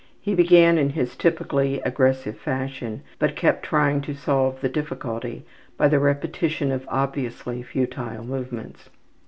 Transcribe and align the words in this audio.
He 0.19 0.33
began 0.33 0.79
in 0.79 0.89
his 0.89 1.15
typically 1.15 1.79
aggressive 1.81 2.35
fashion, 2.35 3.03
but 3.19 3.35
kept 3.35 3.61
trying 3.61 4.01
to 4.01 4.15
solve 4.15 4.59
the 4.61 4.67
difficulty 4.67 5.45
by 5.77 5.89
the 5.89 5.99
repetition 5.99 6.71
of 6.71 6.85
obviously 6.87 7.61
futile 7.61 8.23
movements. 8.23 8.89